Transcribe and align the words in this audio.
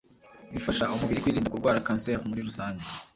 bifasha 0.53 0.91
umubiri 0.95 1.23
kwirinda 1.23 1.51
kurwara 1.53 1.85
cancer 1.87 2.17
muri 2.29 2.41
rusange. 2.47 2.85